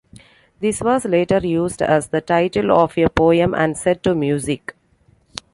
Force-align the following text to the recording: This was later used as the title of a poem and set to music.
This 0.61 0.81
was 0.81 1.05
later 1.05 1.37
used 1.37 1.79
as 1.79 2.07
the 2.07 2.21
title 2.21 2.71
of 2.71 2.97
a 2.97 3.07
poem 3.07 3.53
and 3.53 3.77
set 3.77 4.01
to 4.01 4.15
music. 4.15 4.73